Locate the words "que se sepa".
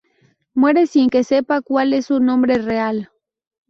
1.11-1.61